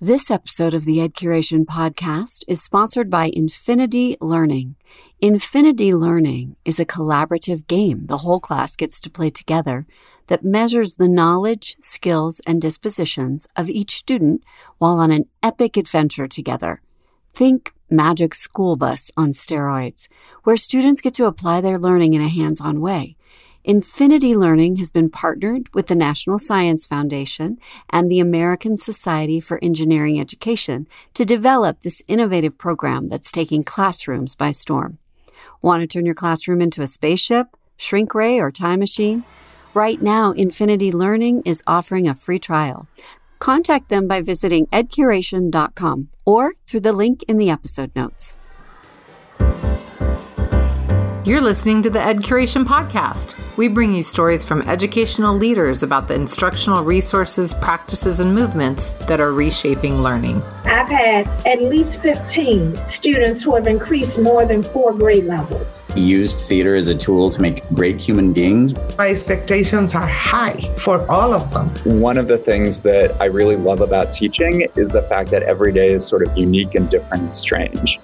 [0.00, 4.76] This episode of the Ed Curation podcast is sponsored by Infinity Learning.
[5.22, 9.86] Infinity Learning is a collaborative game the whole class gets to play together
[10.26, 14.44] that measures the knowledge, skills, and dispositions of each student
[14.76, 16.82] while on an epic adventure together.
[17.32, 20.08] Think Magic School Bus on steroids,
[20.44, 23.16] where students get to apply their learning in a hands on way.
[23.66, 27.58] Infinity Learning has been partnered with the National Science Foundation
[27.90, 34.36] and the American Society for Engineering Education to develop this innovative program that's taking classrooms
[34.36, 34.98] by storm.
[35.62, 39.24] Want to turn your classroom into a spaceship, shrink ray, or time machine?
[39.74, 42.86] Right now, Infinity Learning is offering a free trial.
[43.40, 48.36] Contact them by visiting edcuration.com or through the link in the episode notes.
[51.26, 53.34] You're listening to the Ed Curation Podcast.
[53.56, 59.18] We bring you stories from educational leaders about the instructional resources, practices, and movements that
[59.18, 60.40] are reshaping learning.
[60.66, 65.82] I've had at least 15 students who have increased more than four grade levels.
[65.96, 68.72] Used theater as a tool to make great human beings.
[68.96, 71.70] My expectations are high for all of them.
[72.00, 75.72] One of the things that I really love about teaching is the fact that every
[75.72, 77.98] day is sort of unique and different and strange.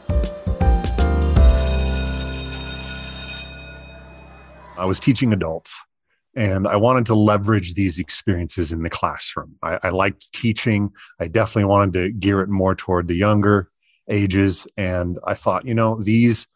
[4.82, 5.80] I was teaching adults
[6.34, 9.54] and I wanted to leverage these experiences in the classroom.
[9.62, 10.90] I, I, liked teaching.
[11.20, 13.70] I definitely wanted to gear it more toward the younger
[14.10, 14.66] ages.
[14.76, 16.48] And I thought, you know, these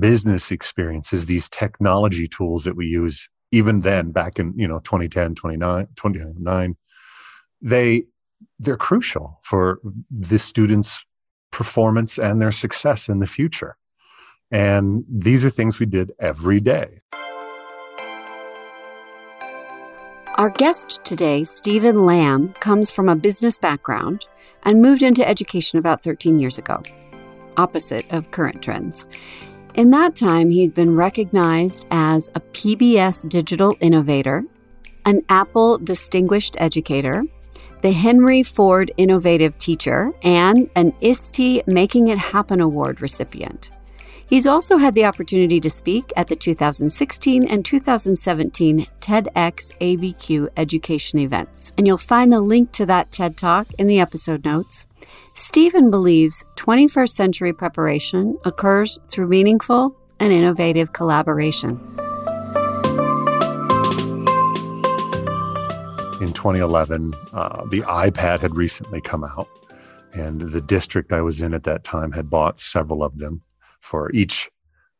[0.00, 5.36] business experiences, these technology tools that we use, even then back in, you know, 2010,
[5.36, 6.76] 29, 29,
[7.62, 8.02] they,
[8.58, 11.04] they're crucial for the students'
[11.52, 13.76] performance and their success in the future.
[14.50, 16.99] And these are things we did every day.
[20.40, 24.26] Our guest today, Stephen Lamb, comes from a business background
[24.62, 26.82] and moved into education about 13 years ago,
[27.58, 29.04] opposite of current trends.
[29.74, 34.44] In that time, he's been recognized as a PBS digital innovator,
[35.04, 37.22] an Apple Distinguished Educator,
[37.82, 43.70] the Henry Ford Innovative Teacher, and an ISTE Making It Happen Award recipient.
[44.30, 51.18] He's also had the opportunity to speak at the 2016 and 2017 TEDx ABQ education
[51.18, 54.86] events, and you'll find the link to that TED Talk in the episode notes.
[55.34, 61.70] Stephen believes 21st century preparation occurs through meaningful and innovative collaboration.
[66.20, 69.48] In 2011, uh, the iPad had recently come out,
[70.12, 73.42] and the district I was in at that time had bought several of them
[73.80, 74.50] for each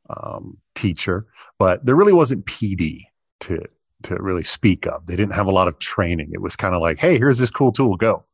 [0.08, 1.26] um, teacher,
[1.58, 3.02] but there really wasn't PD
[3.40, 3.64] to
[4.02, 5.06] to really speak of.
[5.06, 6.30] They didn't have a lot of training.
[6.32, 8.24] It was kind of like, hey, here's this cool tool, go.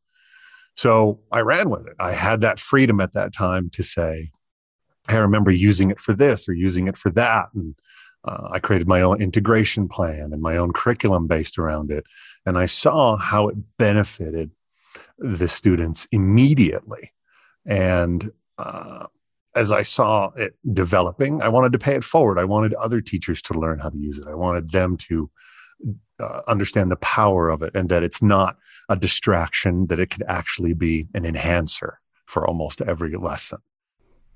[0.76, 1.96] So I ran with it.
[1.98, 4.30] I had that freedom at that time to say,
[5.08, 7.46] I remember using it for this or using it for that.
[7.54, 7.74] And
[8.24, 12.04] uh, I created my own integration plan and my own curriculum based around it.
[12.44, 14.50] And I saw how it benefited
[15.18, 17.12] the students immediately.
[17.64, 19.06] And uh,
[19.56, 22.38] as I saw it developing, I wanted to pay it forward.
[22.38, 24.28] I wanted other teachers to learn how to use it.
[24.28, 25.30] I wanted them to
[26.20, 28.56] uh, understand the power of it and that it's not
[28.88, 33.58] a distraction, that it could actually be an enhancer for almost every lesson.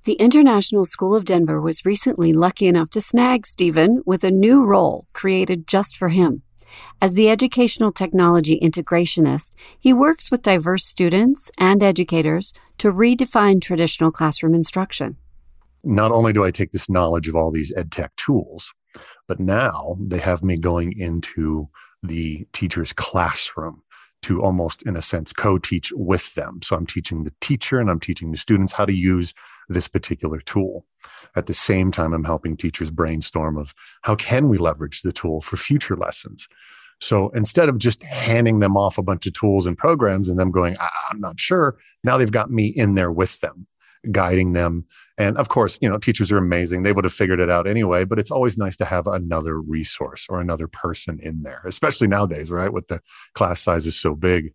[0.04, 4.64] The International School of Denver was recently lucky enough to snag Stephen with a new
[4.64, 6.42] role created just for him.
[7.00, 14.10] As the educational technology integrationist, he works with diverse students and educators to redefine traditional
[14.10, 15.16] classroom instruction.
[15.84, 18.72] Not only do I take this knowledge of all these ed tech tools,
[19.26, 21.68] but now they have me going into
[22.02, 23.82] the teacher's classroom
[24.22, 26.60] to almost, in a sense, co teach with them.
[26.62, 29.34] So I'm teaching the teacher and I'm teaching the students how to use
[29.68, 30.84] this particular tool.
[31.36, 33.72] At the same time, I'm helping teachers brainstorm of
[34.02, 36.48] how can we leverage the tool for future lessons.
[37.00, 40.50] So instead of just handing them off a bunch of tools and programs and them
[40.50, 43.66] going, ah, I'm not sure, now they've got me in there with them,
[44.10, 44.84] guiding them.
[45.18, 46.82] And of course, you know, teachers are amazing.
[46.82, 50.26] They would have figured it out anyway, but it's always nice to have another resource
[50.30, 52.72] or another person in there, especially nowadays, right?
[52.72, 53.00] With the
[53.34, 54.52] class sizes so big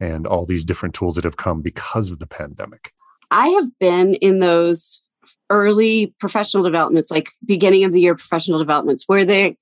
[0.00, 2.92] and all these different tools that have come because of the pandemic.
[3.30, 5.02] I have been in those
[5.50, 9.56] early professional developments, like beginning of the year professional developments, where they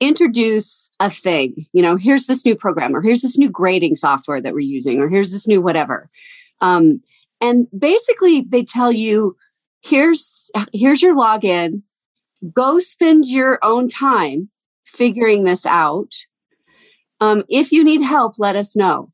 [0.00, 1.66] introduce a thing.
[1.72, 5.00] You know, here's this new program, or here's this new grading software that we're using,
[5.00, 6.08] or here's this new whatever.
[6.60, 7.00] Um,
[7.40, 9.36] and basically, they tell you,
[9.82, 11.82] here's here's your login.
[12.52, 14.50] Go spend your own time
[14.84, 16.12] figuring this out.
[17.20, 19.12] Um, if you need help, let us know.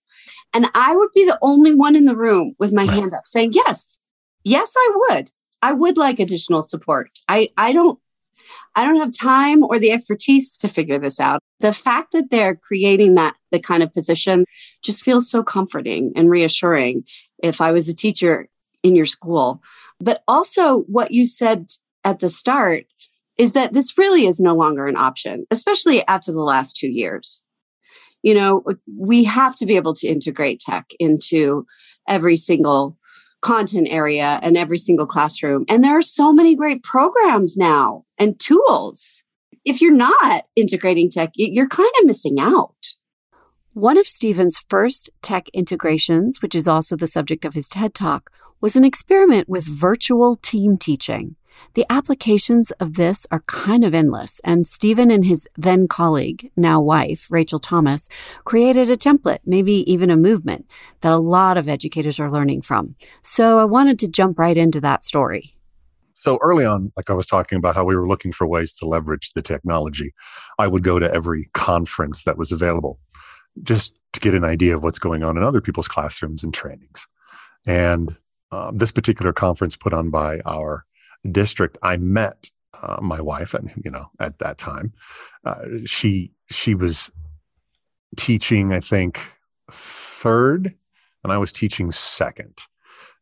[0.52, 3.52] And I would be the only one in the room with my hand up saying,
[3.54, 3.96] yes,
[4.44, 5.30] yes, I would.
[5.62, 7.10] I would like additional support.
[7.28, 7.98] I, I don't,
[8.74, 11.40] I don't have time or the expertise to figure this out.
[11.60, 14.44] The fact that they're creating that, the kind of position
[14.82, 17.04] just feels so comforting and reassuring
[17.42, 18.48] if I was a teacher
[18.82, 19.62] in your school.
[20.00, 21.70] But also what you said
[22.04, 22.86] at the start
[23.38, 27.44] is that this really is no longer an option, especially after the last two years.
[28.22, 28.64] You know,
[28.96, 31.66] we have to be able to integrate tech into
[32.08, 32.98] every single
[33.40, 35.64] content area and every single classroom.
[35.68, 39.22] And there are so many great programs now and tools.
[39.64, 42.76] If you're not integrating tech, you're kind of missing out.
[43.74, 48.30] One of Stephen's first tech integrations, which is also the subject of his TED Talk,
[48.60, 51.36] was an experiment with virtual team teaching.
[51.72, 56.82] The applications of this are kind of endless, and Stephen and his then colleague, now
[56.82, 58.10] wife, Rachel Thomas,
[58.44, 60.66] created a template, maybe even a movement,
[61.00, 62.94] that a lot of educators are learning from.
[63.22, 65.56] So I wanted to jump right into that story.
[66.12, 68.86] So early on, like I was talking about how we were looking for ways to
[68.86, 70.12] leverage the technology,
[70.58, 72.98] I would go to every conference that was available
[73.62, 77.06] just to get an idea of what's going on in other people's classrooms and trainings.
[77.66, 78.16] And
[78.50, 80.84] um, this particular conference put on by our
[81.30, 82.50] district, I met
[82.80, 84.92] uh, my wife, and you know, at that time,
[85.44, 87.10] uh, she she was
[88.16, 89.20] teaching, I think,
[89.70, 90.74] third,
[91.22, 92.58] and I was teaching second.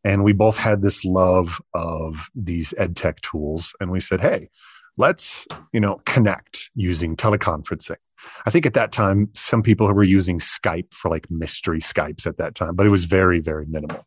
[0.03, 4.49] And we both had this love of these ed tech tools, and we said, "Hey,
[4.97, 7.97] let's you know connect using teleconferencing."
[8.45, 12.37] I think at that time, some people were using Skype for like mystery Skypes at
[12.37, 14.05] that time, but it was very, very minimal.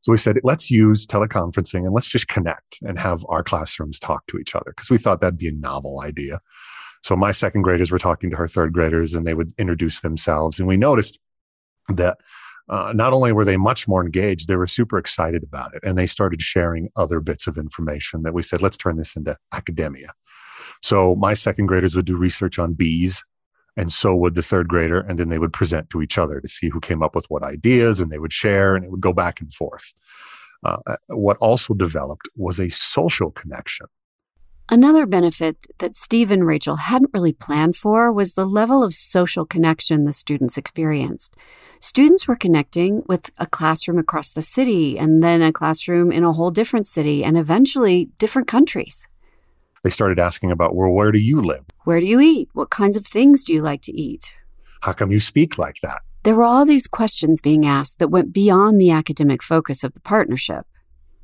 [0.00, 4.26] So we said, let's use teleconferencing and let's just connect and have our classrooms talk
[4.26, 6.40] to each other because we thought that'd be a novel idea.
[7.02, 10.58] So my second graders were talking to her third graders and they would introduce themselves.
[10.58, 11.18] And we noticed
[11.88, 12.18] that
[12.68, 15.82] uh, not only were they much more engaged, they were super excited about it.
[15.84, 19.36] And they started sharing other bits of information that we said, let's turn this into
[19.52, 20.12] academia.
[20.84, 23.24] So my second graders would do research on bees
[23.74, 26.46] and so would the third grader and then they would present to each other to
[26.46, 29.14] see who came up with what ideas and they would share and it would go
[29.14, 29.94] back and forth.
[30.62, 33.86] Uh, uh, what also developed was a social connection.
[34.70, 39.46] Another benefit that Steve and Rachel hadn't really planned for was the level of social
[39.46, 41.34] connection the students experienced.
[41.80, 46.32] Students were connecting with a classroom across the city and then a classroom in a
[46.34, 49.08] whole different city and eventually different countries
[49.84, 51.64] they started asking about, well, where do you live?
[51.84, 52.48] Where do you eat?
[52.54, 54.34] What kinds of things do you like to eat?
[54.80, 56.00] How come you speak like that?
[56.24, 60.00] There were all these questions being asked that went beyond the academic focus of the
[60.00, 60.66] partnership.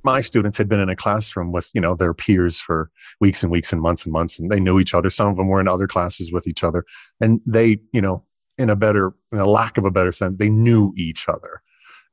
[0.03, 3.51] My students had been in a classroom with, you know, their peers for weeks and
[3.51, 5.09] weeks and months and months, and they knew each other.
[5.09, 6.85] Some of them were in other classes with each other.
[7.19, 8.25] And they, you know,
[8.59, 11.63] in a better, in a lack of a better sense, they knew each other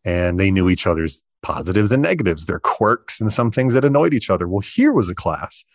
[0.06, 4.14] and they knew each other's positives and negatives, their quirks and some things that annoyed
[4.14, 4.48] each other.
[4.48, 5.66] Well, here was a class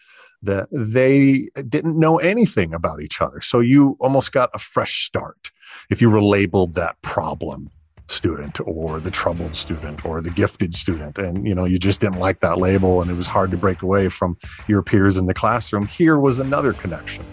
[0.42, 3.40] that they didn't know anything about each other.
[3.40, 5.50] So you almost got a fresh start
[5.90, 7.68] if you were labeled that problem
[8.08, 11.18] student or the troubled student or the gifted student.
[11.18, 13.82] And you know you just didn't like that label and it was hard to break
[13.82, 14.36] away from
[14.68, 15.86] your peers in the classroom.
[15.86, 17.24] Here was another connection.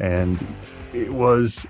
[0.00, 0.38] And
[0.94, 1.66] it was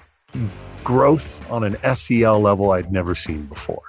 [0.85, 3.83] growth on an SEL level I'd never seen before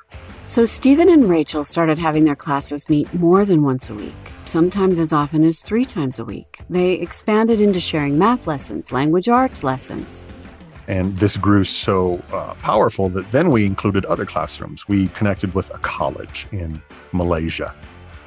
[0.44, 4.14] so Stephen and Rachel started having their classes meet more than once a week
[4.50, 6.60] sometimes as often as three times a week.
[6.70, 10.28] They expanded into sharing math lessons, language arts lessons.
[10.88, 14.88] And this grew so uh, powerful that then we included other classrooms.
[14.88, 16.82] We connected with a college in
[17.12, 17.76] Malaysia.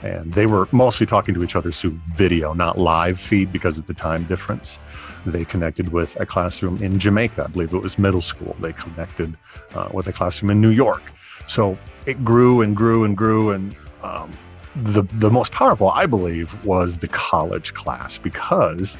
[0.02, 3.86] And they were mostly talking to each other through video, not live feed because of
[3.88, 4.78] the time difference.
[5.26, 7.44] They connected with a classroom in Jamaica.
[7.44, 8.56] I believe it was middle school.
[8.60, 9.34] They connected
[9.74, 11.02] uh, with a classroom in New York.
[11.46, 13.50] So it grew and grew and grew.
[13.50, 14.30] And um,
[14.76, 18.98] the the most powerful, I believe, was the college class because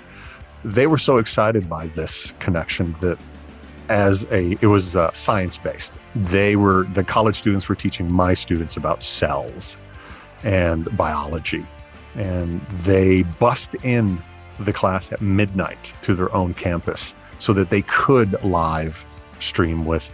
[0.65, 3.19] they were so excited by this connection that
[3.89, 5.95] as a it was uh, science based.
[6.15, 9.77] They were the college students were teaching my students about cells
[10.45, 11.65] and biology,
[12.17, 14.19] and they bussed in
[14.61, 19.05] the class at midnight to their own campus so that they could live
[19.41, 20.13] stream with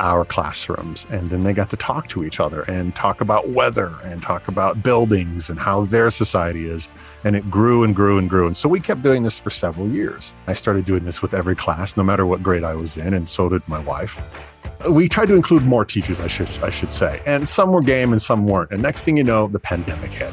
[0.00, 1.06] our classrooms.
[1.10, 4.48] And then they got to talk to each other and talk about weather and talk
[4.48, 6.88] about buildings and how their society is.
[7.24, 8.46] And it grew and grew and grew.
[8.46, 10.34] And so we kept doing this for several years.
[10.46, 13.28] I started doing this with every class, no matter what grade I was in, and
[13.28, 14.50] so did my wife.
[14.90, 17.22] We tried to include more teachers, I should I should say.
[17.26, 18.70] And some were game and some weren't.
[18.70, 20.32] And next thing you know, the pandemic hit.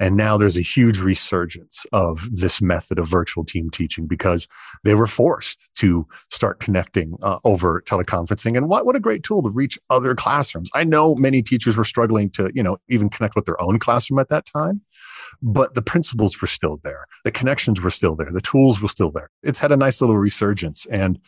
[0.00, 4.48] And now there's a huge resurgence of this method of virtual team teaching because
[4.84, 8.56] they were forced to start connecting uh, over teleconferencing.
[8.56, 10.70] And what, what a great tool to reach other classrooms.
[10.74, 14.18] I know many teachers were struggling to, you know, even connect with their own classroom
[14.18, 14.80] at that time,
[15.42, 17.06] but the principles were still there.
[17.24, 18.30] The connections were still there.
[18.30, 19.30] The tools were still there.
[19.42, 20.86] It's had a nice little resurgence.
[20.86, 21.18] And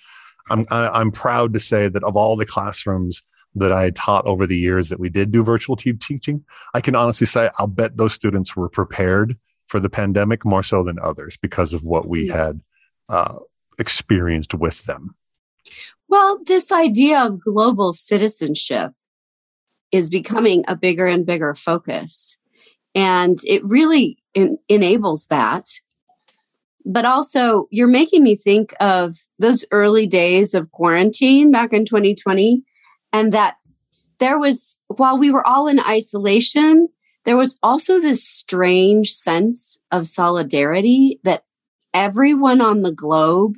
[0.50, 3.22] I'm, I, am i am proud to say that of all the classrooms
[3.56, 6.44] that I had taught over the years that we did do virtual team teaching,
[6.74, 9.36] I can honestly say I'll bet those students were prepared
[9.66, 12.60] for the pandemic more so than others because of what we had
[13.08, 13.38] uh,
[13.78, 15.14] experienced with them.
[16.08, 18.92] Well, this idea of global citizenship
[19.90, 22.36] is becoming a bigger and bigger focus.
[22.94, 25.68] And it really en- enables that.
[26.84, 32.62] But also, you're making me think of those early days of quarantine back in 2020
[33.12, 33.56] and that
[34.18, 36.88] there was, while we were all in isolation,
[37.24, 41.44] there was also this strange sense of solidarity that
[41.92, 43.54] everyone on the globe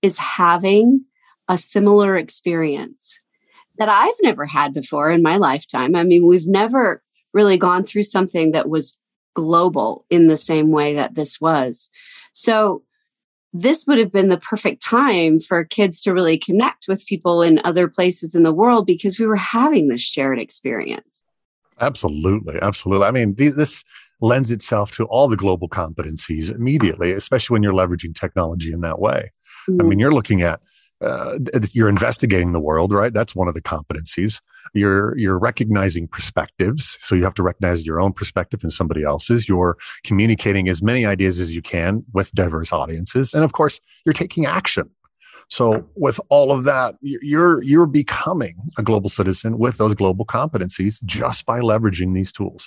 [0.00, 1.04] is having
[1.48, 3.18] a similar experience
[3.78, 5.94] that I've never had before in my lifetime.
[5.96, 8.98] I mean, we've never really gone through something that was
[9.34, 11.90] global in the same way that this was.
[12.32, 12.82] So
[13.52, 17.60] this would have been the perfect time for kids to really connect with people in
[17.64, 21.24] other places in the world because we were having this shared experience.
[21.80, 22.58] Absolutely.
[22.62, 23.06] Absolutely.
[23.06, 23.84] I mean, this
[24.20, 29.00] lends itself to all the global competencies immediately, especially when you're leveraging technology in that
[29.00, 29.30] way.
[29.68, 29.80] Mm-hmm.
[29.80, 30.60] I mean, you're looking at
[31.02, 31.38] uh,
[31.72, 33.12] you're investigating the world, right?
[33.12, 34.40] That's one of the competencies.
[34.74, 39.48] You're you're recognizing perspectives, so you have to recognize your own perspective and somebody else's.
[39.48, 44.12] You're communicating as many ideas as you can with diverse audiences, and of course, you're
[44.12, 44.88] taking action.
[45.48, 51.02] So, with all of that, you're you're becoming a global citizen with those global competencies
[51.04, 52.66] just by leveraging these tools.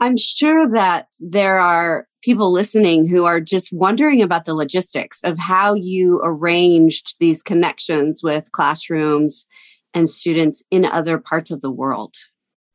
[0.00, 5.38] I'm sure that there are people listening who are just wondering about the logistics of
[5.38, 9.46] how you arranged these connections with classrooms
[9.94, 12.14] and students in other parts of the world.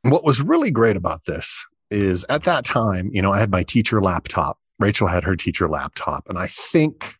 [0.01, 3.63] What was really great about this is at that time, you know, I had my
[3.63, 4.57] teacher laptop.
[4.79, 6.27] Rachel had her teacher laptop.
[6.27, 7.15] And I think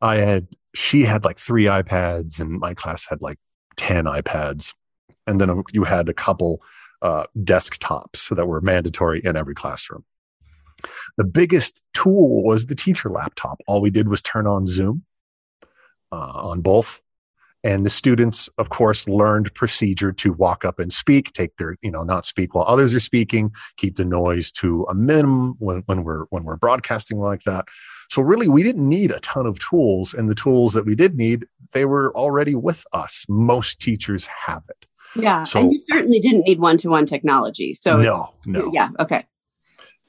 [0.00, 3.38] I had, she had like three iPads and my class had like
[3.76, 4.74] 10 iPads.
[5.26, 6.62] And then you had a couple
[7.04, 10.04] uh, desktops that were mandatory in every classroom.
[11.16, 13.60] The biggest tool was the teacher laptop.
[13.68, 15.04] All we did was turn on Zoom
[16.10, 17.00] uh, on both.
[17.62, 21.90] And the students, of course, learned procedure to walk up and speak, take their, you
[21.90, 26.04] know, not speak while others are speaking, keep the noise to a minimum when, when
[26.04, 27.64] we're when we're broadcasting like that.
[28.10, 31.16] So really, we didn't need a ton of tools, and the tools that we did
[31.16, 33.24] need, they were already with us.
[33.30, 34.86] Most teachers have it.
[35.16, 35.44] Yeah.
[35.44, 37.74] So, and you certainly didn't need one to one technology.
[37.74, 38.70] So, no, no.
[38.72, 38.88] Yeah.
[38.98, 39.24] Okay.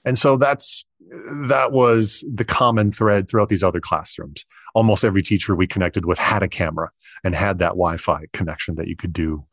[0.04, 0.86] And so that's,
[1.48, 4.46] that was the common thread throughout these other classrooms.
[4.74, 6.90] Almost every teacher we connected with had a camera
[7.24, 9.46] and had that Wi Fi connection that you could do,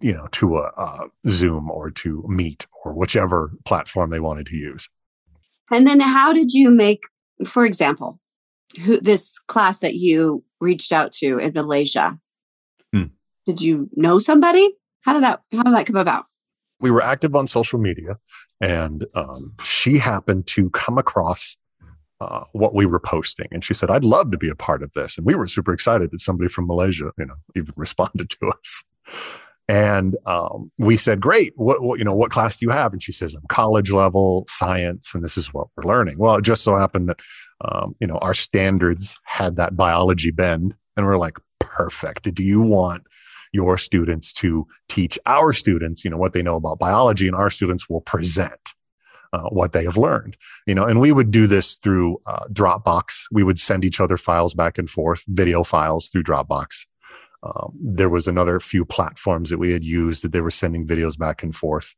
[0.00, 4.56] you know, to a, a Zoom or to Meet or whichever platform they wanted to
[4.56, 4.88] use.
[5.72, 7.04] And then how did you make,
[7.46, 8.20] for example,
[8.84, 12.18] who, this class that you reached out to in Malaysia?
[12.92, 13.04] Hmm.
[13.46, 14.74] Did you know somebody?
[15.06, 16.24] How did that how did that come about?
[16.80, 18.18] We were active on social media,
[18.60, 21.56] and um, she happened to come across
[22.20, 24.92] uh, what we were posting, and she said, "I'd love to be a part of
[24.94, 28.48] this." And we were super excited that somebody from Malaysia, you know, even responded to
[28.48, 28.84] us.
[29.68, 31.52] And um, we said, "Great.
[31.54, 32.14] What, what, you know?
[32.14, 35.54] What class do you have?" And she says, "I'm college level science, and this is
[35.54, 37.20] what we're learning." Well, it just so happened that
[37.64, 42.34] um, you know our standards had that biology bend, and we're like, "Perfect.
[42.34, 43.04] Do you want
[43.56, 47.50] your students to teach our students, you know, what they know about biology, and our
[47.50, 48.74] students will present
[49.32, 50.36] uh, what they have learned.
[50.66, 53.24] You know, and we would do this through uh, Dropbox.
[53.32, 56.86] We would send each other files back and forth, video files through Dropbox.
[57.42, 61.18] Um, there was another few platforms that we had used that they were sending videos
[61.18, 61.94] back and forth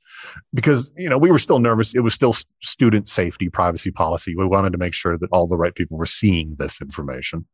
[0.53, 4.45] because you know we were still nervous it was still student safety privacy policy we
[4.45, 7.47] wanted to make sure that all the right people were seeing this information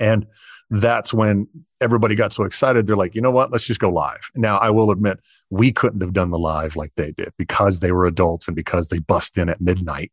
[0.00, 0.26] and
[0.70, 1.46] that's when
[1.80, 2.86] everybody got so excited.
[2.86, 3.52] They're like, you know what?
[3.52, 4.30] Let's just go live.
[4.34, 7.92] Now, I will admit, we couldn't have done the live like they did because they
[7.92, 10.10] were adults and because they bust in at midnight.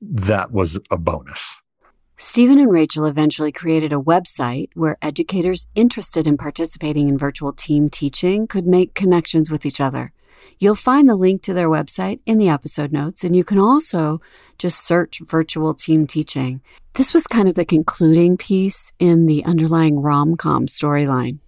[0.00, 1.60] That was a bonus.
[2.16, 7.90] Stephen and Rachel eventually created a website where educators interested in participating in virtual team
[7.90, 10.12] teaching could make connections with each other.
[10.58, 14.20] You'll find the link to their website in the episode notes, and you can also
[14.58, 16.60] just search virtual team teaching.
[16.94, 21.38] This was kind of the concluding piece in the underlying rom com storyline.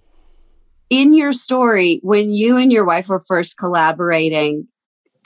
[0.90, 4.68] In your story, when you and your wife were first collaborating,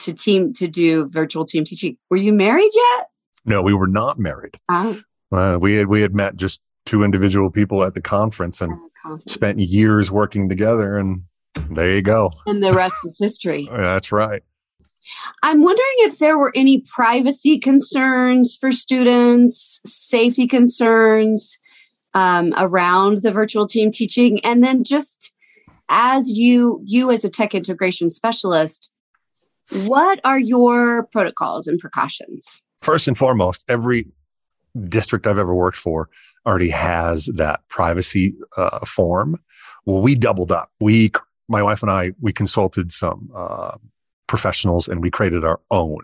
[0.01, 1.97] to team to do virtual team teaching.
[2.09, 3.07] Were you married yet?
[3.45, 4.57] No, we were not married.
[4.69, 4.99] Oh.
[5.31, 8.77] Uh, we had we had met just two individual people at the conference and
[9.27, 11.23] spent years working together, and
[11.71, 12.31] there you go.
[12.45, 13.67] And the rest is history.
[13.71, 14.43] That's right.
[15.43, 21.57] I'm wondering if there were any privacy concerns for students, safety concerns
[22.13, 25.33] um, around the virtual team teaching, and then just
[25.89, 28.89] as you you as a tech integration specialist,
[29.85, 32.61] what are your protocols and precautions?
[32.81, 34.07] First and foremost, every
[34.87, 36.09] district I've ever worked for
[36.45, 39.39] already has that privacy uh, form.
[39.85, 40.71] Well, we doubled up.
[40.79, 41.11] We,
[41.47, 43.77] my wife and I, we consulted some uh,
[44.27, 45.99] professionals and we created our own.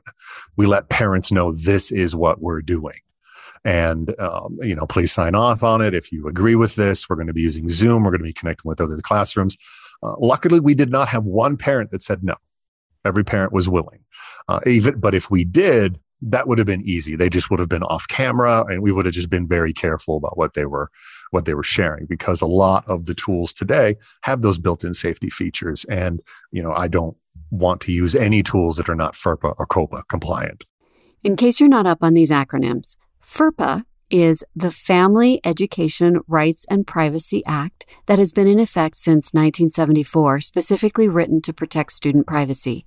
[0.58, 2.96] We let parents know this is what we're doing.
[3.63, 5.94] And, um, you know, please sign off on it.
[5.94, 8.03] If you agree with this, we're going to be using Zoom.
[8.03, 9.58] We're going to be connecting with other classrooms.
[10.03, 12.36] Uh, luckily, we did not have one parent that said no.
[13.03, 14.03] Every parent was willing.
[14.48, 17.15] Uh, even, but if we did, that would have been easy.
[17.15, 20.17] They just would have been off camera and we would have just been very careful
[20.17, 20.89] about what they were,
[21.31, 25.29] what they were sharing because a lot of the tools today have those built-in safety
[25.29, 25.86] features.
[25.86, 27.15] And, you know, I don't
[27.51, 30.65] want to use any tools that are not FERPA or COPPA compliant.
[31.24, 36.88] In case you're not up on these acronyms, FERPA is the Family Education Rights and
[36.88, 42.86] Privacy Act that has been in effect since 1974, specifically written to protect student privacy.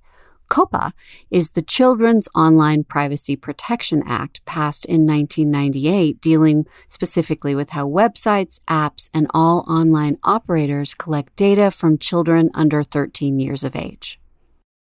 [0.51, 0.91] COPPA
[1.31, 8.59] is the Children's Online Privacy Protection Act passed in 1998, dealing specifically with how websites,
[8.67, 14.19] apps, and all online operators collect data from children under 13 years of age.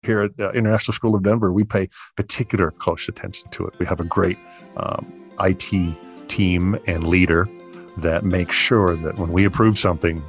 [0.02, 3.74] Here at the International School of Denver, we pay particular close attention to it.
[3.78, 4.38] We have a great
[4.78, 7.46] um, IT team and leader
[7.98, 10.22] that makes sure that when we approve something,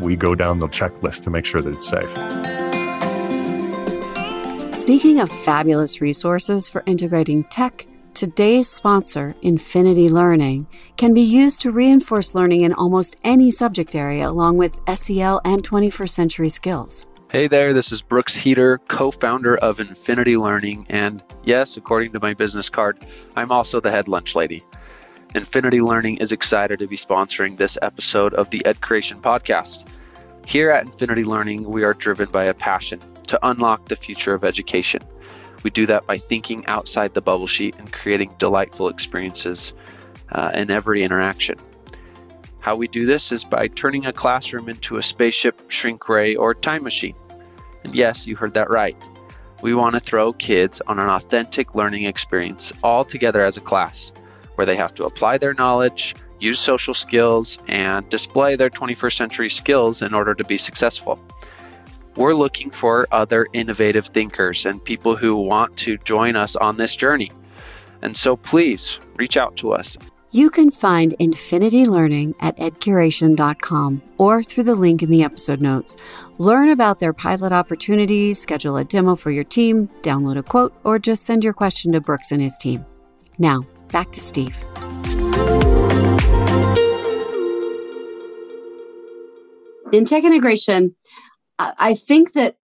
[0.00, 2.55] we go down the checklist to make sure that it's safe.
[4.76, 10.66] Speaking of fabulous resources for integrating tech, today's sponsor, Infinity Learning,
[10.98, 15.66] can be used to reinforce learning in almost any subject area along with SEL and
[15.66, 17.06] 21st century skills.
[17.30, 20.86] Hey there, this is Brooks Heater, co founder of Infinity Learning.
[20.90, 22.98] And yes, according to my business card,
[23.34, 24.62] I'm also the head lunch lady.
[25.34, 29.88] Infinity Learning is excited to be sponsoring this episode of the Ed Curation Podcast.
[30.44, 34.44] Here at Infinity Learning, we are driven by a passion to unlock the future of
[34.44, 35.02] education.
[35.62, 39.72] We do that by thinking outside the bubble sheet and creating delightful experiences
[40.30, 41.58] uh, in every interaction.
[42.60, 46.54] How we do this is by turning a classroom into a spaceship, shrink ray, or
[46.54, 47.14] time machine.
[47.84, 48.96] And yes, you heard that right.
[49.62, 54.12] We want to throw kids on an authentic learning experience all together as a class,
[54.56, 59.48] where they have to apply their knowledge, use social skills, and display their 21st century
[59.48, 61.18] skills in order to be successful.
[62.16, 66.96] We're looking for other innovative thinkers and people who want to join us on this
[66.96, 67.30] journey.
[68.02, 69.98] And so please reach out to us.
[70.32, 75.96] You can find Infinity Learning at edcuration.com or through the link in the episode notes.
[76.38, 80.98] Learn about their pilot opportunities, schedule a demo for your team, download a quote, or
[80.98, 82.84] just send your question to Brooks and his team.
[83.38, 84.56] Now, back to Steve.
[89.92, 90.96] In tech integration,
[91.58, 92.56] I think that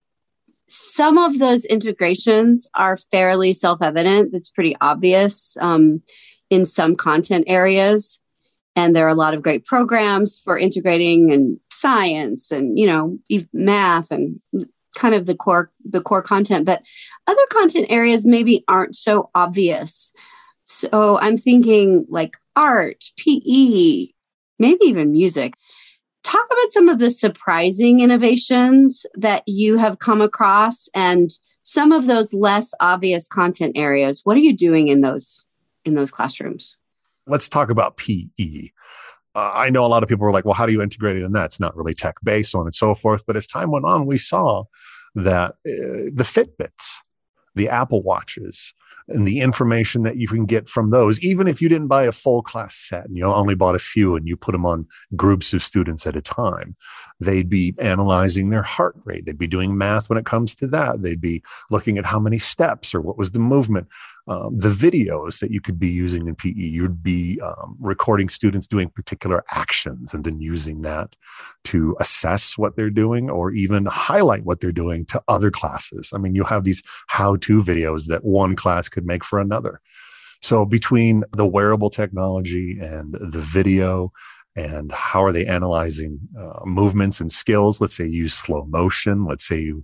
[0.68, 4.32] some of those integrations are fairly self evident.
[4.32, 6.02] That's pretty obvious um,
[6.50, 8.20] in some content areas.
[8.74, 13.18] And there are a lot of great programs for integrating and science and, you know,
[13.52, 14.40] math and
[14.94, 16.82] kind of the core the core content but
[17.26, 20.10] other content areas maybe aren't so obvious
[20.64, 24.08] so i'm thinking like art pe
[24.58, 25.54] maybe even music
[26.22, 31.30] talk about some of the surprising innovations that you have come across and
[31.62, 34.22] some of those less obvious content areas.
[34.24, 35.46] What are you doing in those
[35.84, 36.76] in those classrooms?
[37.26, 38.26] Let's talk about pe
[39.34, 41.22] uh, i know a lot of people were like well how do you integrate it
[41.22, 41.46] in that?
[41.46, 43.24] It's not really tech based on and so forth.
[43.26, 44.64] But as time went on we saw
[45.14, 46.96] that uh, the fitbits
[47.54, 48.72] the apple watches
[49.08, 52.12] and the information that you can get from those, even if you didn't buy a
[52.12, 54.86] full class set and you only bought a few and you put them on
[55.16, 56.76] groups of students at a time,
[57.20, 59.26] they'd be analyzing their heart rate.
[59.26, 61.02] They'd be doing math when it comes to that.
[61.02, 63.88] They'd be looking at how many steps or what was the movement.
[64.28, 68.68] Um, the videos that you could be using in PE, you'd be um, recording students
[68.68, 71.16] doing particular actions and then using that
[71.64, 76.12] to assess what they're doing or even highlight what they're doing to other classes.
[76.14, 79.80] I mean, you have these how to videos that one class could make for another.
[80.40, 84.12] So between the wearable technology and the video
[84.54, 89.24] and how are they analyzing uh, movements and skills let's say you use slow motion
[89.24, 89.82] let's say you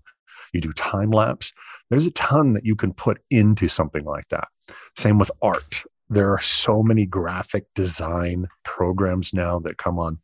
[0.53, 1.53] you do time lapse.
[1.91, 4.49] There's a ton that you can put into something like that.
[4.97, 5.85] Same with art.
[6.11, 10.19] There are so many graphic design programs now that come on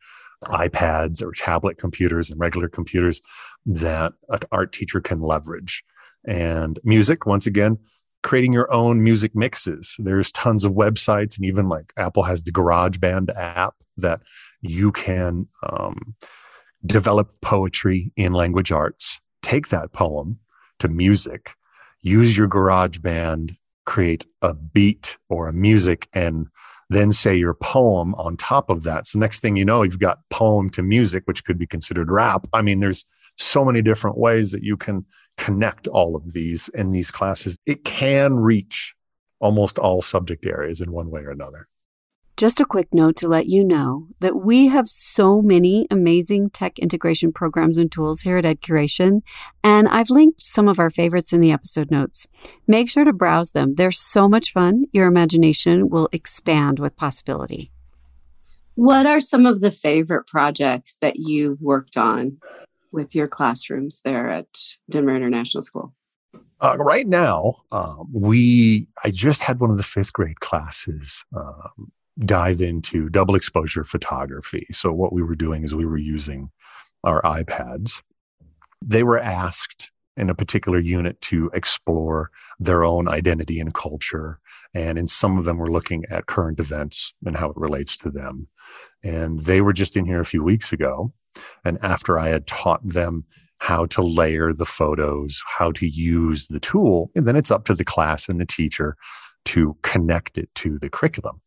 [0.45, 3.23] iPads or tablet computers and regular computers
[3.67, 5.83] that an art teacher can leverage.
[6.27, 7.79] And music, once again,
[8.25, 9.97] creating your own music mixes.
[9.99, 14.23] There's tons of websites, and even like Apple has the GarageBand app that
[14.63, 16.17] you can um,
[16.85, 19.21] develop poetry in language arts.
[19.43, 20.41] Take that poem
[20.79, 21.53] to music,
[22.01, 26.49] use your GarageBand, create a beat or a music, and
[26.89, 29.07] then say your poem on top of that.
[29.07, 32.47] So next thing you know, you've got poem to music, which could be considered rap.
[32.55, 33.05] I mean, there's
[33.37, 35.05] so many different ways that you can
[35.37, 37.57] connect all of these in these classes.
[37.67, 38.95] It can reach
[39.41, 41.69] almost all subject areas in one way or another.
[42.37, 46.81] Just a quick note to let you know that we have so many amazing tech
[46.81, 49.21] integration programs and tools here at EdCuration,
[49.63, 52.27] and I've linked some of our favorites in the episode notes.
[52.67, 53.77] Make sure to browse them.
[53.77, 54.87] They're so much fun.
[54.91, 57.71] Your imagination will expand with possibility.
[58.75, 62.39] What are some of the favorite projects that you've worked on
[62.95, 64.47] with your classrooms there at
[64.89, 65.95] Denver International School?
[66.61, 71.93] Uh, right now, um, we I just had one of the fifth grade classes um,
[72.21, 74.67] dive into double exposure photography.
[74.71, 76.51] So what we were doing is we were using
[77.03, 78.03] our iPads.
[78.81, 84.39] They were asked in a particular unit to explore their own identity and culture.
[84.75, 88.11] And in some of them, we're looking at current events and how it relates to
[88.11, 88.49] them.
[89.03, 91.13] And they were just in here a few weeks ago.
[91.65, 93.25] And after I had taught them
[93.59, 97.75] how to layer the photos, how to use the tool, and then it's up to
[97.75, 98.97] the class and the teacher
[99.47, 101.41] to connect it to the curriculum.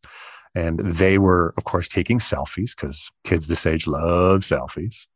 [0.58, 5.06] And they were, of course, taking selfies because kids this age love selfies.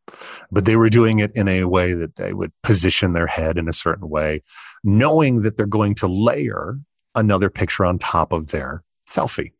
[0.52, 3.68] But they were doing it in a way that they would position their head in
[3.68, 4.40] a certain way,
[4.84, 6.78] knowing that they're going to layer
[7.16, 9.52] another picture on top of their selfie.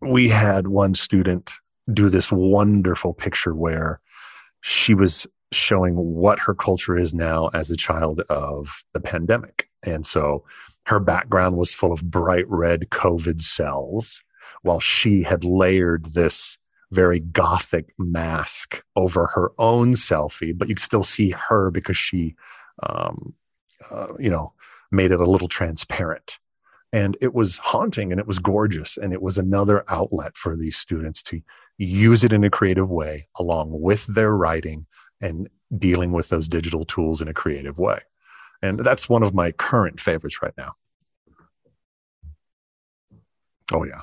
[0.00, 1.52] We had one student
[1.92, 4.00] do this wonderful picture where
[4.62, 9.68] she was showing what her culture is now as a child of the pandemic.
[9.86, 10.44] And so
[10.86, 14.20] her background was full of bright red COVID cells
[14.62, 16.58] while she had layered this
[16.90, 22.34] very gothic mask over her own selfie, but you could still see her because she,
[22.82, 23.34] um,
[23.90, 24.52] uh, you know,
[24.90, 26.38] made it a little transparent.
[26.92, 28.98] And it was haunting and it was gorgeous.
[28.98, 31.40] And it was another outlet for these students to
[31.78, 34.86] use it in a creative way along with their writing
[35.22, 35.48] and
[35.78, 38.00] dealing with those digital tools in a creative way.
[38.60, 40.74] And that's one of my current favorites right now.
[43.72, 44.02] Oh, yeah.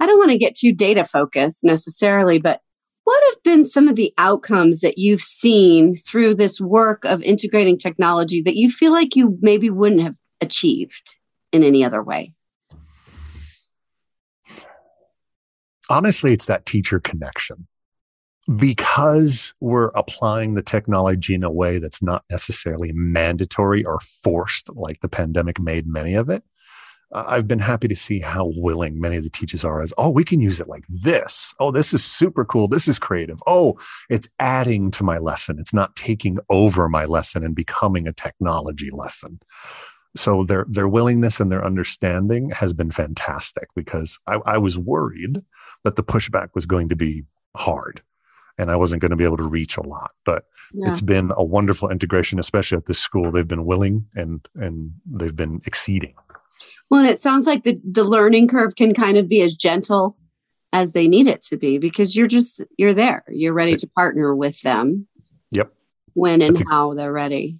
[0.00, 2.60] I don't want to get too data focused necessarily, but
[3.04, 7.78] what have been some of the outcomes that you've seen through this work of integrating
[7.78, 11.16] technology that you feel like you maybe wouldn't have achieved
[11.52, 12.34] in any other way?
[15.88, 17.68] Honestly, it's that teacher connection.
[18.56, 25.00] Because we're applying the technology in a way that's not necessarily mandatory or forced, like
[25.00, 26.44] the pandemic made many of it,
[27.12, 30.24] I've been happy to see how willing many of the teachers are as, oh, we
[30.24, 31.54] can use it like this.
[31.60, 32.66] Oh, this is super cool.
[32.66, 33.38] This is creative.
[33.46, 33.78] Oh,
[34.10, 35.58] it's adding to my lesson.
[35.60, 39.38] It's not taking over my lesson and becoming a technology lesson.
[40.16, 45.38] So their their willingness and their understanding has been fantastic because I, I was worried
[45.84, 48.02] that the pushback was going to be hard
[48.58, 50.12] and I wasn't going to be able to reach a lot.
[50.24, 50.88] But yeah.
[50.88, 53.30] it's been a wonderful integration, especially at this school.
[53.30, 56.14] They've been willing and and they've been exceeding.
[56.90, 60.16] Well, and it sounds like the, the learning curve can kind of be as gentle
[60.72, 63.24] as they need it to be because you're just you're there.
[63.28, 65.08] You're ready to partner with them.
[65.50, 65.72] Yep.
[66.14, 67.58] When and how they're ready.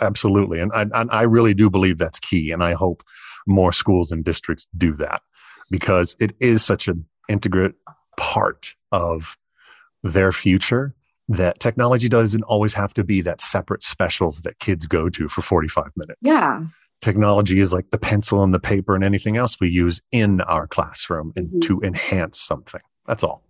[0.00, 0.60] Absolutely.
[0.60, 2.52] And I, and I really do believe that's key.
[2.52, 3.02] And I hope
[3.46, 5.22] more schools and districts do that
[5.70, 7.74] because it is such an integrate
[8.16, 9.36] part of
[10.02, 10.94] their future
[11.28, 15.42] that technology doesn't always have to be that separate specials that kids go to for
[15.42, 16.20] 45 minutes.
[16.22, 16.62] Yeah
[17.00, 20.66] technology is like the pencil and the paper and anything else we use in our
[20.66, 21.60] classroom and mm-hmm.
[21.60, 22.80] to enhance something.
[23.06, 23.44] That's all.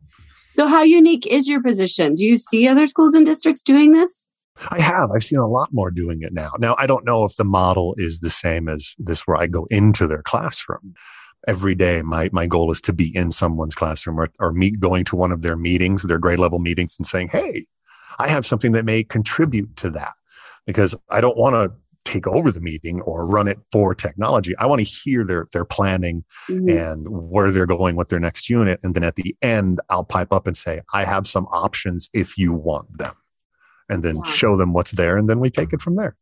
[0.50, 2.14] So, how unique is your position?
[2.14, 4.28] Do you see other schools and districts doing this?
[4.70, 5.10] I have.
[5.12, 6.52] I've seen a lot more doing it now.
[6.58, 9.66] Now, I don't know if the model is the same as this, where I go
[9.70, 10.94] into their classroom
[11.46, 12.02] every day.
[12.02, 15.32] My my goal is to be in someone's classroom or, or meet going to one
[15.32, 17.66] of their meetings, their grade level meetings, and saying, "Hey,
[18.18, 20.14] I have something that may contribute to that,"
[20.66, 21.72] because I don't want to
[22.08, 24.56] take over the meeting or run it for technology.
[24.58, 26.68] I want to hear their their planning mm-hmm.
[26.68, 28.80] and where they're going with their next unit.
[28.82, 32.36] And then at the end, I'll pipe up and say, I have some options if
[32.38, 33.14] you want them.
[33.90, 34.32] and then Yeah.
[34.32, 36.14] show them what's there and then we take it from there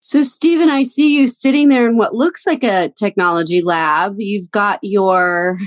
[0.00, 4.16] So, Stephen, I see you sitting there in what looks like a technology lab.
[4.18, 5.58] You've got your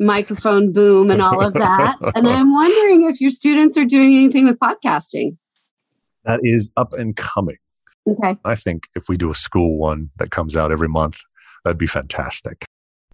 [0.00, 1.96] microphone boom and all of that.
[2.14, 5.36] and I'm wondering if your students are doing anything with podcasting.
[6.24, 7.56] that is up and coming
[8.06, 8.36] Okay.
[8.44, 11.20] i think if we do a school one that comes out every month
[11.64, 12.64] that'd be fantastic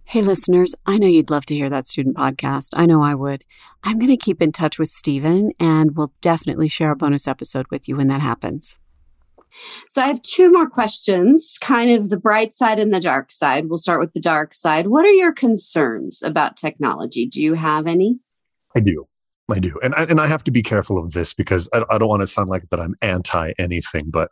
[0.05, 2.71] Hey, listeners, I know you'd love to hear that student podcast.
[2.75, 3.45] I know I would.
[3.83, 7.65] I'm going to keep in touch with Stephen and we'll definitely share a bonus episode
[7.71, 8.75] with you when that happens.
[9.87, 13.69] So, I have two more questions kind of the bright side and the dark side.
[13.69, 14.87] We'll start with the dark side.
[14.87, 17.25] What are your concerns about technology?
[17.25, 18.19] Do you have any?
[18.75, 19.07] I do.
[19.49, 19.79] I do.
[19.81, 22.21] And I, and I have to be careful of this because I, I don't want
[22.21, 24.31] to sound like that I'm anti anything, but,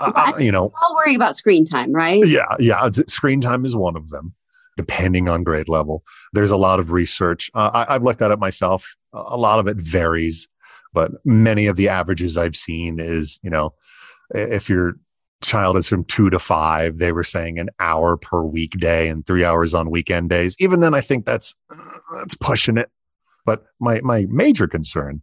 [0.00, 2.22] uh, uh, you know, all worrying about screen time, right?
[2.26, 2.88] yeah, yeah.
[3.06, 4.34] Screen time is one of them,
[4.76, 6.02] depending on grade level.
[6.32, 7.50] There's a lot of research.
[7.54, 8.96] Uh, I, I've looked at it myself.
[9.12, 10.48] A a lot of it varies,
[10.92, 13.74] but many of the averages I've seen is, you know,
[14.34, 14.94] if your
[15.42, 19.44] child is from two to five, they were saying an hour per weekday and three
[19.44, 20.56] hours on weekend days.
[20.58, 21.56] Even then, I think that's
[22.14, 22.90] that's pushing it.
[23.46, 25.22] But my my major concern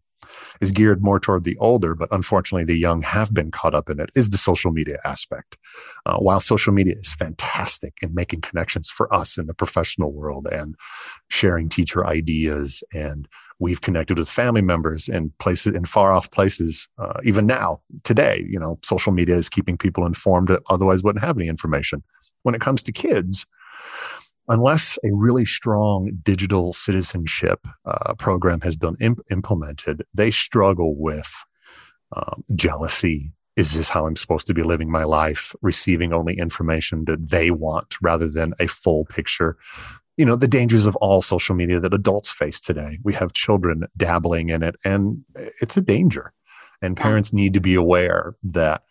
[0.62, 4.00] is geared more toward the older, but unfortunately the young have been caught up in
[4.00, 4.10] it.
[4.16, 5.58] Is the social media aspect?
[6.06, 10.48] Uh, while social media is fantastic in making connections for us in the professional world
[10.52, 10.76] and
[11.30, 13.28] sharing teacher ideas, and
[13.60, 16.88] we've connected with family members in places in far off places.
[16.98, 21.24] Uh, even now, today, you know, social media is keeping people informed that otherwise wouldn't
[21.24, 22.04] have any information.
[22.44, 23.46] When it comes to kids,
[24.48, 31.46] unless a really strong digital citizenship uh, program has been imp- implemented, they struggle with
[32.16, 33.32] um, jealousy.
[33.56, 35.56] Is this how I'm supposed to be living my life?
[35.62, 39.58] Receiving only information that they want rather than a full picture.
[40.16, 43.00] You know, the dangers of all social media that adults face today.
[43.04, 45.24] We have children dabbling in it, and
[45.62, 46.34] it's a danger.
[46.82, 48.84] And parents need to be aware that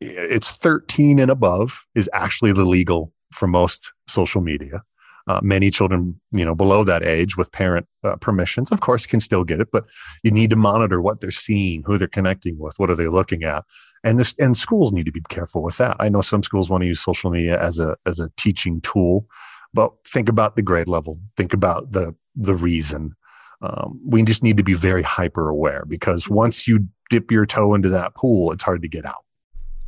[0.00, 4.82] it's 13 and above is actually the legal for most social media.
[5.28, 9.20] Uh, many children, you know, below that age with parent uh, permissions, of course, can
[9.20, 9.84] still get it, but
[10.24, 13.44] you need to monitor what they're seeing, who they're connecting with, what are they looking
[13.44, 13.64] at,
[14.02, 15.96] and this and schools need to be careful with that.
[16.00, 19.26] I know some schools want to use social media as a as a teaching tool,
[19.72, 23.14] but think about the grade level, think about the the reason.
[23.62, 27.74] Um, we just need to be very hyper aware because once you dip your toe
[27.74, 29.24] into that pool, it's hard to get out.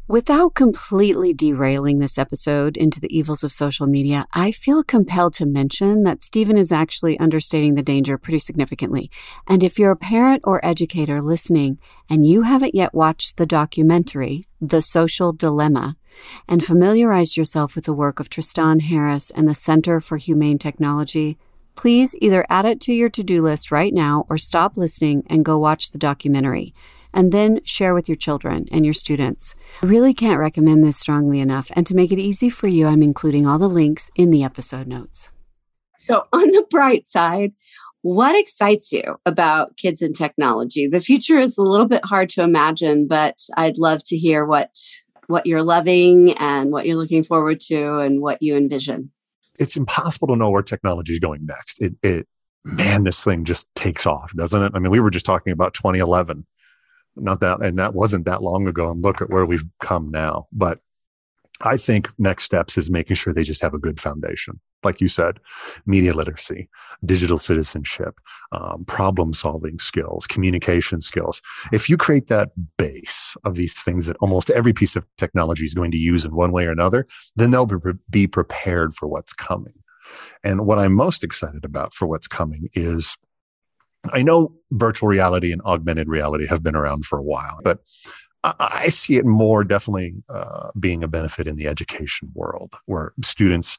[0.06, 5.46] Without completely derailing this episode into the evils of social media, I feel compelled to
[5.46, 9.10] mention that Stephen is actually understating the danger pretty significantly.
[9.46, 11.78] And if you're a parent or educator listening
[12.10, 15.96] and you haven't yet watched the documentary, The Social Dilemma,
[16.46, 21.38] and familiarized yourself with the work of Tristan Harris and the Center for Humane Technology,
[21.76, 25.46] please either add it to your to do list right now or stop listening and
[25.46, 26.74] go watch the documentary
[27.14, 29.54] and then share with your children and your students.
[29.82, 33.02] I really can't recommend this strongly enough, and to make it easy for you, I'm
[33.02, 35.30] including all the links in the episode notes.
[35.98, 37.52] So, on the bright side,
[38.02, 40.86] what excites you about kids and technology?
[40.86, 44.76] The future is a little bit hard to imagine, but I'd love to hear what
[45.26, 49.10] what you're loving and what you're looking forward to and what you envision.
[49.58, 51.80] It's impossible to know where technology is going next.
[51.80, 52.28] It, it,
[52.64, 54.72] man, this thing just takes off, doesn't it?
[54.74, 56.44] I mean, we were just talking about 2011
[57.16, 58.90] not that and that wasn't that long ago.
[58.90, 60.46] And look at where we've come now.
[60.52, 60.80] But
[61.60, 64.60] i think next steps is making sure they just have a good foundation.
[64.82, 65.38] Like you said
[65.86, 66.68] media literacy
[67.04, 68.18] digital citizenship
[68.52, 71.40] um, problem solving skills communication skills.
[71.72, 75.74] If you create that base of these things that almost every piece of technology is
[75.74, 77.76] going to use in one way or another then they'll be,
[78.10, 79.74] be prepared for what's coming.
[80.42, 83.16] And what i'm most excited about for what's coming is
[84.12, 87.80] I know virtual reality and augmented reality have been around for a while, but
[88.44, 93.78] I, see it more definitely uh, being a benefit in the education world where students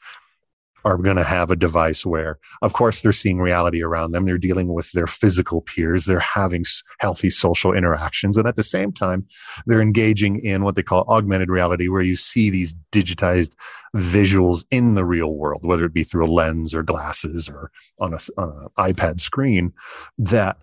[0.86, 4.26] are going to have a device where, of course, they're seeing reality around them.
[4.26, 6.06] They're dealing with their physical peers.
[6.06, 6.64] They're having
[7.00, 8.38] healthy social interactions.
[8.38, 9.26] And at the same time,
[9.66, 13.56] they're engaging in what they call augmented reality, where you see these digitized
[13.98, 18.14] visuals in the real world, whether it be through a lens or glasses or on
[18.14, 19.74] a, on an iPad screen
[20.20, 20.58] that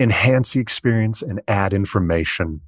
[0.00, 2.60] enhance the experience and add information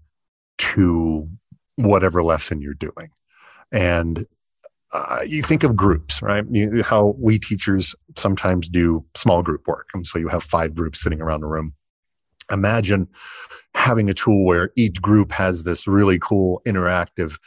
[0.59, 1.29] to
[1.77, 3.11] whatever lesson you're doing.
[3.73, 4.25] And
[4.93, 6.45] uh, you think of groups, right?
[6.51, 9.89] You, how we teachers sometimes do small group work.
[9.95, 11.75] And so you have five groups sitting around a room.
[12.51, 13.07] Imagine
[13.75, 17.39] having a tool where each group has this really cool interactive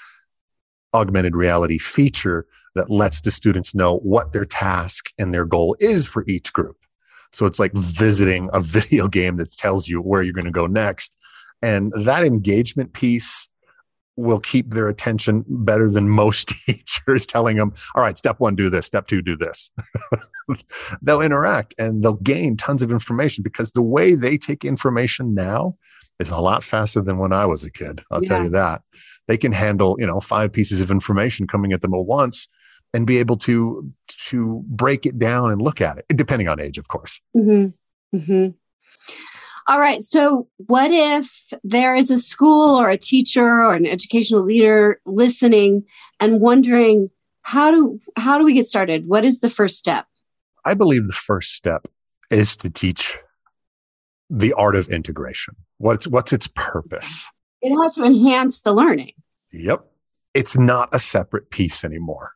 [0.93, 6.07] augmented reality feature that lets the students know what their task and their goal is
[6.07, 6.77] for each group.
[7.33, 10.67] So it's like visiting a video game that tells you where you're going to go
[10.67, 11.15] next
[11.63, 13.47] And that engagement piece
[14.15, 18.69] will keep their attention better than most teachers telling them, all right, step one, do
[18.69, 19.69] this, step two, do this.
[21.01, 25.75] they'll interact and they'll gain tons of information because the way they take information now
[26.19, 28.03] is a lot faster than when I was a kid.
[28.11, 28.29] I'll yeah.
[28.29, 28.81] tell you that.
[29.27, 32.47] They can handle, you know, five pieces of information coming at them at once
[32.93, 36.77] and be able to to break it down and look at it, depending on age,
[36.77, 37.19] of course.
[37.35, 38.17] Mm-hmm.
[38.17, 38.49] Mm-hmm.
[39.67, 40.01] All right.
[40.01, 45.85] So, what if there is a school or a teacher or an educational leader listening
[46.19, 47.09] and wondering
[47.41, 49.07] how do how do we get started?
[49.07, 50.05] What is the first step?
[50.65, 51.87] I believe the first step
[52.29, 53.17] is to teach
[54.29, 55.55] the art of integration.
[55.77, 57.29] What's what's its purpose?
[57.61, 59.13] It has to enhance the learning.
[59.51, 59.85] Yep.
[60.33, 62.33] It's not a separate piece anymore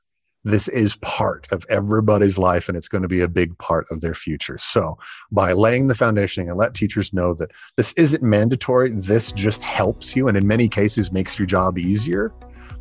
[0.47, 4.01] this is part of everybody's life and it's going to be a big part of
[4.01, 4.57] their future.
[4.57, 4.97] So,
[5.31, 10.15] by laying the foundation and let teachers know that this isn't mandatory, this just helps
[10.15, 12.33] you and in many cases makes your job easier,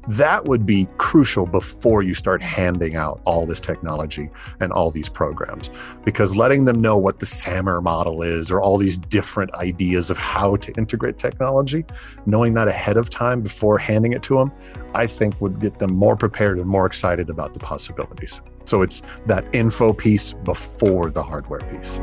[0.09, 4.31] that would be crucial before you start handing out all this technology
[4.61, 5.71] and all these programs.
[6.05, 10.17] Because letting them know what the SAMR model is or all these different ideas of
[10.17, 11.85] how to integrate technology,
[12.25, 14.53] knowing that ahead of time before handing it to them,
[14.95, 18.41] I think would get them more prepared and more excited about the possibilities.
[18.65, 22.01] So it's that info piece before the hardware piece.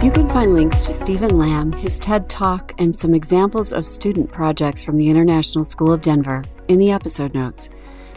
[0.00, 4.30] You can find links to Stephen Lamb, his TED Talk, and some examples of student
[4.30, 7.68] projects from the International School of Denver in the episode notes.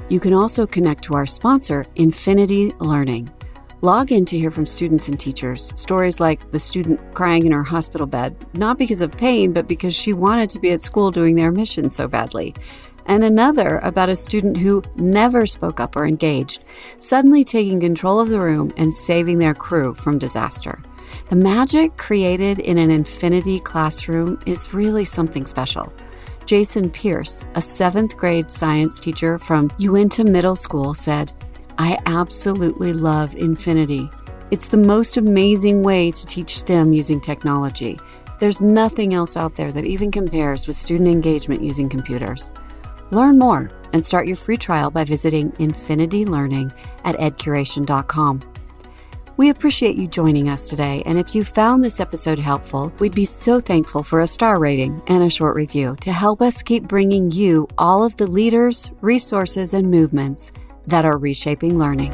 [0.07, 3.31] You can also connect to our sponsor, Infini-D Learning.
[3.81, 7.63] Log in to hear from students and teachers stories like the student crying in her
[7.63, 11.33] hospital bed, not because of pain, but because she wanted to be at school doing
[11.33, 12.53] their mission so badly.
[13.07, 16.63] And another about a student who never spoke up or engaged,
[16.99, 20.79] suddenly taking control of the room and saving their crew from disaster.
[21.29, 25.91] The magic created in an Infini-D classroom is really something special.
[26.45, 31.31] Jason Pierce, a seventh grade science teacher from Uinta Middle School, said,
[31.77, 34.09] I absolutely love Infini-D.
[34.51, 37.97] It's the most amazing way to teach STEM using technology.
[38.39, 42.51] There's nothing else out there that even compares with student engagement using computers.
[43.11, 46.73] Learn more and start your free trial by visiting Infini-D Learning
[47.05, 48.50] at edcuration.com.
[49.37, 53.25] We appreciate you joining us today, and if you found this episode helpful, we'd be
[53.25, 57.31] so thankful for a star rating and a short review to help us keep bringing
[57.31, 60.51] you all of the leaders, resources, and movements
[60.85, 62.11] that are reshaping learning.